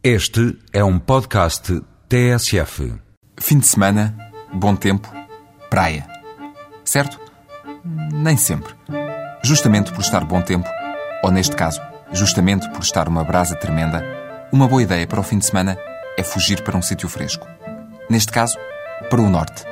Este 0.00 0.56
é 0.72 0.84
um 0.84 0.96
podcast 0.96 1.82
TSF. 2.08 2.94
Fim 3.36 3.58
de 3.58 3.66
semana, 3.66 4.16
bom 4.54 4.76
tempo, 4.76 5.12
praia. 5.68 6.06
Certo? 6.84 7.18
Nem 8.12 8.36
sempre. 8.36 8.72
Justamente 9.42 9.90
por 9.90 10.00
estar 10.00 10.24
bom 10.24 10.40
tempo, 10.40 10.68
ou 11.24 11.32
neste 11.32 11.56
caso, 11.56 11.80
justamente 12.12 12.70
por 12.70 12.80
estar 12.80 13.08
uma 13.08 13.24
brasa 13.24 13.56
tremenda, 13.56 14.04
uma 14.52 14.68
boa 14.68 14.84
ideia 14.84 15.04
para 15.04 15.18
o 15.18 15.24
fim 15.24 15.38
de 15.38 15.46
semana 15.46 15.76
é 16.16 16.22
fugir 16.22 16.62
para 16.62 16.76
um 16.76 16.82
sítio 16.82 17.08
fresco. 17.08 17.48
Neste 18.08 18.30
caso, 18.30 18.56
para 19.10 19.20
o 19.20 19.28
norte. 19.28 19.64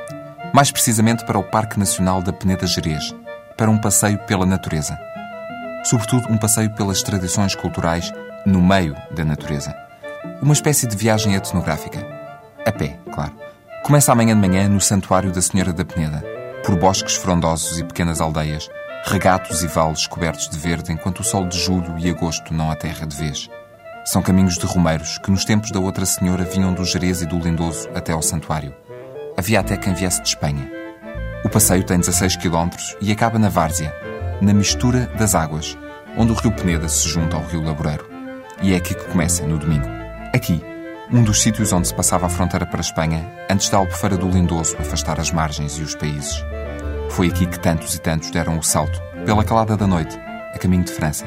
Mais 0.52 0.72
precisamente 0.72 1.24
para 1.24 1.38
o 1.38 1.44
Parque 1.44 1.78
Nacional 1.78 2.20
da 2.20 2.32
Peneda 2.32 2.66
Gerês, 2.66 3.14
para 3.56 3.70
um 3.70 3.78
passeio 3.78 4.18
pela 4.26 4.44
natureza. 4.44 4.98
Sobretudo 5.84 6.26
um 6.28 6.36
passeio 6.36 6.74
pelas 6.74 7.00
tradições 7.00 7.54
culturais 7.54 8.12
no 8.44 8.60
meio 8.60 8.96
da 9.12 9.24
natureza. 9.24 9.85
Uma 10.42 10.52
espécie 10.52 10.86
de 10.86 10.94
viagem 10.94 11.34
etnográfica. 11.34 12.06
A 12.64 12.70
pé, 12.70 12.98
claro. 13.10 13.32
Começa 13.82 14.12
amanhã 14.12 14.38
de 14.38 14.46
manhã 14.46 14.68
no 14.68 14.80
Santuário 14.80 15.32
da 15.32 15.40
Senhora 15.40 15.72
da 15.72 15.84
Peneda, 15.84 16.22
por 16.64 16.78
bosques 16.78 17.14
frondosos 17.14 17.78
e 17.78 17.84
pequenas 17.84 18.20
aldeias, 18.20 18.68
regatos 19.06 19.62
e 19.62 19.66
vales 19.66 20.06
cobertos 20.06 20.48
de 20.50 20.58
verde 20.58 20.92
enquanto 20.92 21.20
o 21.20 21.24
sol 21.24 21.46
de 21.46 21.58
julho 21.58 21.98
e 21.98 22.10
agosto 22.10 22.52
não 22.52 22.70
a 22.70 22.76
terra 22.76 23.06
de 23.06 23.16
vez. 23.16 23.48
São 24.04 24.20
caminhos 24.20 24.58
de 24.58 24.66
romeiros 24.66 25.16
que 25.18 25.30
nos 25.30 25.44
tempos 25.44 25.70
da 25.70 25.80
outra 25.80 26.04
senhora 26.04 26.44
vinham 26.44 26.74
do 26.74 26.84
Jerez 26.84 27.22
e 27.22 27.26
do 27.26 27.38
Lindoso 27.38 27.88
até 27.94 28.12
ao 28.12 28.22
santuário. 28.22 28.74
Havia 29.38 29.60
até 29.60 29.76
quem 29.76 29.94
viesse 29.94 30.20
de 30.20 30.28
Espanha. 30.28 30.70
O 31.44 31.48
passeio 31.48 31.82
tem 31.82 31.98
16 31.98 32.36
km 32.36 32.68
e 33.00 33.10
acaba 33.10 33.38
na 33.38 33.48
Várzea, 33.48 33.94
na 34.42 34.52
mistura 34.52 35.06
das 35.18 35.34
águas, 35.34 35.78
onde 36.18 36.32
o 36.32 36.34
rio 36.34 36.52
Peneda 36.52 36.88
se 36.88 37.08
junta 37.08 37.36
ao 37.36 37.42
rio 37.44 37.62
Laboreiro. 37.62 38.06
E 38.60 38.74
é 38.74 38.76
aqui 38.76 38.94
que 38.94 39.04
começa, 39.06 39.46
no 39.46 39.58
domingo. 39.58 39.95
Aqui, 40.36 40.62
um 41.10 41.22
dos 41.22 41.40
sítios 41.40 41.72
onde 41.72 41.88
se 41.88 41.94
passava 41.94 42.26
a 42.26 42.28
fronteira 42.28 42.66
para 42.66 42.80
a 42.80 42.82
Espanha, 42.82 43.26
antes 43.50 43.70
da 43.70 43.78
albufeira 43.78 44.18
do 44.18 44.28
Lindoso 44.28 44.76
afastar 44.78 45.18
as 45.18 45.30
margens 45.30 45.78
e 45.78 45.82
os 45.82 45.94
países. 45.94 46.44
Foi 47.08 47.28
aqui 47.28 47.46
que 47.46 47.58
tantos 47.58 47.94
e 47.94 47.98
tantos 47.98 48.30
deram 48.30 48.58
o 48.58 48.62
salto, 48.62 49.00
pela 49.24 49.42
calada 49.42 49.78
da 49.78 49.86
noite, 49.86 50.14
a 50.54 50.58
caminho 50.58 50.84
de 50.84 50.92
França. 50.92 51.24